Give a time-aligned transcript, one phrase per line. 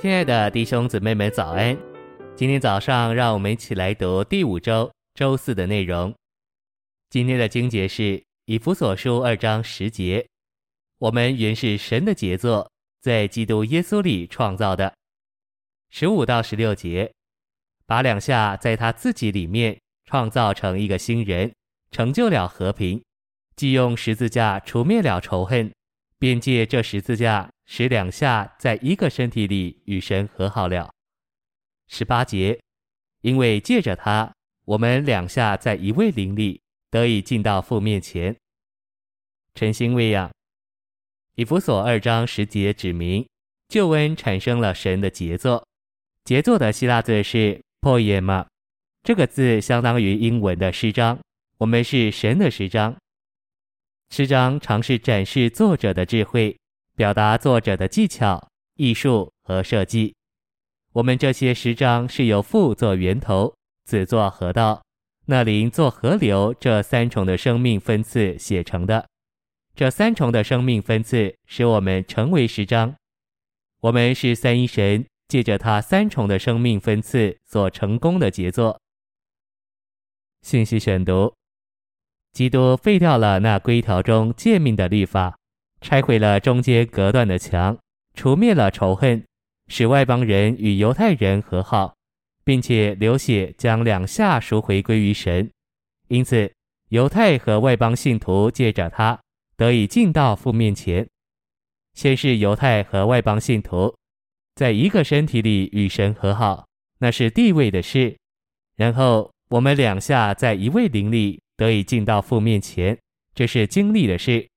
[0.00, 1.76] 亲爱的弟兄姊妹们，早安！
[2.34, 6.14] 今天早上，让我们一起来读第五周周四的内容。
[7.10, 10.26] 今天的经节是以弗所书二章十节
[10.96, 14.90] ：“我们原是神的杰作，在基督耶稣里创造的。”
[15.92, 17.12] 十五到十六节，
[17.84, 21.52] 把两下在他自己里面创造成一个新人，
[21.90, 23.02] 成就了和平，
[23.54, 25.70] 既用十字架除灭了仇恨，
[26.20, 27.50] 便借这十字架。
[27.72, 30.92] 使两下在一个身体里与神和好了。
[31.86, 32.60] 十八节，
[33.20, 34.34] 因为借着他，
[34.64, 36.60] 我们两下在一位灵里
[36.90, 38.36] 得以进到父面前。
[39.54, 40.28] 晨星喂养，
[41.36, 43.24] 以弗所二章十节指明，
[43.68, 45.64] 救恩产生了神的杰作。
[46.24, 48.44] 杰作的希腊字是 poema，
[49.04, 51.16] 这个字相当于英文的诗章。
[51.58, 52.96] 我们是神的诗章。
[54.10, 56.60] 诗章尝试展示作者的智慧。
[57.00, 60.14] 表达作者的技巧、艺术和设计。
[60.92, 63.54] 我们这些诗章是由父作源头、
[63.86, 64.82] 子作河道、
[65.24, 69.08] 那林作河流这三重的生命分次写成的。
[69.74, 72.94] 这三重的生命分次使我们成为诗章。
[73.80, 78.78] 我们是三一神借着他三重的生命分次所成功的杰作。
[80.42, 81.34] 信息选读：
[82.32, 85.36] 基督废掉了那规条中诫命的律法。
[85.80, 87.78] 拆毁了中间隔断的墙，
[88.12, 89.24] 除灭了仇恨，
[89.68, 91.94] 使外邦人与犹太人和好，
[92.44, 95.50] 并且流血将两下赎回归于神。
[96.08, 96.52] 因此，
[96.90, 99.18] 犹太和外邦信徒借着他
[99.56, 101.08] 得以进到父面前。
[101.94, 103.96] 先是犹太和外邦信徒
[104.54, 106.66] 在一个身体里与神和好，
[106.98, 108.14] 那是地位的事。
[108.76, 112.98] 然后我们两下在一位灵里得以进到父面前，
[113.34, 114.48] 这是经历的事。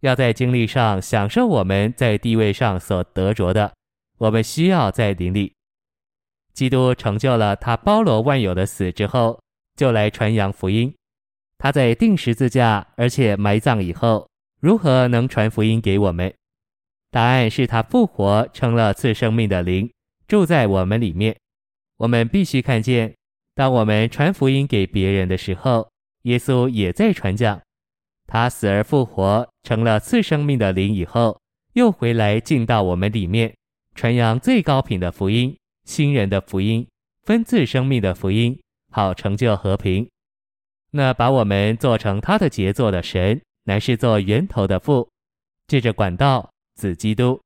[0.00, 3.72] 要在经历上享受我们在地位上所得着的，
[4.18, 5.54] 我们需要在灵里。
[6.52, 9.40] 基督成就了他包罗万有的死之后，
[9.76, 10.92] 就来传扬福音。
[11.58, 16.34] 他在钉十字架而且埋葬以后，如何能传福音给我们？
[17.12, 19.88] 答案是他复活成了赐生命的灵，
[20.26, 21.36] 住在我们里面。
[21.98, 23.14] 我们必须看见，
[23.54, 25.88] 当我们传福音给别人的时候，
[26.22, 27.60] 耶稣也在传讲。
[28.26, 31.40] 他死而复活，成了次生命的灵以后，
[31.74, 33.54] 又回来进到我们里面，
[33.94, 36.86] 传扬最高品的福音，新人的福音，
[37.24, 38.58] 分次生命的福音，
[38.90, 40.08] 好成就和平。
[40.92, 45.08] 那把我们做成他的杰作的神，乃是做源头的父，
[45.66, 47.40] 借着管道子基督。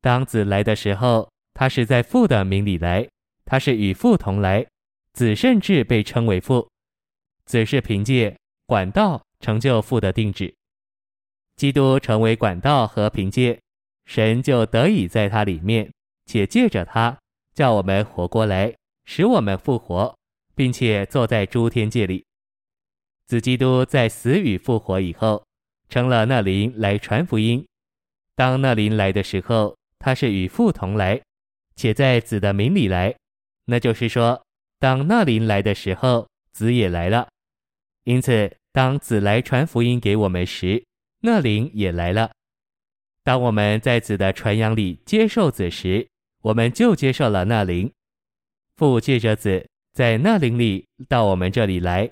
[0.00, 3.08] 当子来的时候，他是在父的名里来，
[3.44, 4.66] 他是与父同来，
[5.12, 6.68] 子甚至被称为父。
[7.52, 9.22] 子是凭借管道。
[9.40, 10.54] 成就父的定旨，
[11.56, 13.60] 基督成为管道和凭借，
[14.06, 15.92] 神就得以在他里面，
[16.26, 17.18] 且借着他
[17.52, 18.72] 叫我们活过来，
[19.04, 20.16] 使我们复活，
[20.54, 22.24] 并且坐在诸天界里。
[23.26, 25.44] 子基督在死与复活以后，
[25.88, 27.66] 成了那灵来传福音。
[28.36, 31.20] 当那灵来的时候，他是与父同来，
[31.74, 33.12] 且在子的名里来。
[33.64, 34.40] 那就是说，
[34.78, 37.28] 当那灵来的时候，子也来了。
[38.04, 38.50] 因此。
[38.74, 40.82] 当子来传福音给我们时，
[41.20, 42.32] 那灵也来了。
[43.22, 46.08] 当我们在子的传扬里接受子时，
[46.40, 47.92] 我们就接受了那灵。
[48.76, 52.10] 父借着子在那灵里到我们这里来，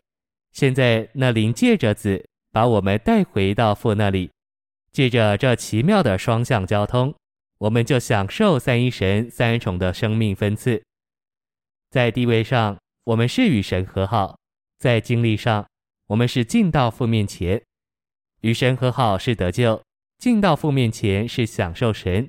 [0.53, 2.23] 现在那灵借着子
[2.53, 4.31] 把我们带回到父那里。
[4.93, 7.15] 借着这奇妙的双向交通，
[7.57, 10.83] 我们就享受三一神三重的生命分赐。
[11.89, 14.37] 在地位上，我们是与神和好；
[14.79, 15.67] 在经历上，
[16.11, 17.63] 我们是进到父面前，
[18.41, 19.81] 与神和好是得救；
[20.19, 22.29] 进到父面前是享受神，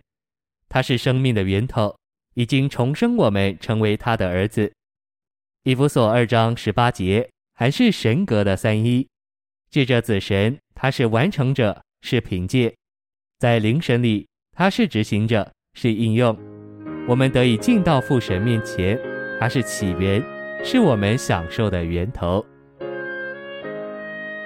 [0.70, 1.98] 他是生命的源头，
[2.36, 4.72] 已经重生我们成为他的儿子。
[5.64, 9.08] 以弗所二章十八节还是神格的三一，
[9.72, 12.72] 借着子神，他是完成者，是凭借；
[13.40, 16.38] 在灵神里，他是执行者，是应用。
[17.08, 19.00] 我们得以进到父神面前，
[19.40, 20.24] 他是起源，
[20.64, 22.46] 是我们享受的源头。